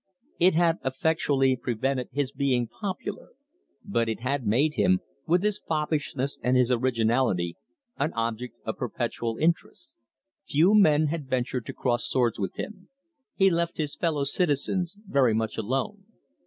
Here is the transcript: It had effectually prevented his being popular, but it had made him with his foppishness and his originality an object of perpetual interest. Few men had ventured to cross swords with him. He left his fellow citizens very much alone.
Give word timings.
It 0.39 0.55
had 0.55 0.77
effectually 0.83 1.55
prevented 1.55 2.09
his 2.11 2.31
being 2.31 2.67
popular, 2.67 3.33
but 3.85 4.09
it 4.09 4.21
had 4.21 4.47
made 4.47 4.73
him 4.73 5.01
with 5.27 5.43
his 5.43 5.59
foppishness 5.59 6.39
and 6.41 6.57
his 6.57 6.71
originality 6.71 7.55
an 7.99 8.11
object 8.13 8.57
of 8.65 8.77
perpetual 8.77 9.37
interest. 9.37 9.99
Few 10.43 10.73
men 10.73 11.05
had 11.09 11.29
ventured 11.29 11.67
to 11.67 11.73
cross 11.73 12.09
swords 12.09 12.39
with 12.39 12.55
him. 12.55 12.89
He 13.35 13.51
left 13.51 13.77
his 13.77 13.95
fellow 13.95 14.23
citizens 14.23 14.97
very 15.05 15.35
much 15.35 15.55
alone. 15.55 16.03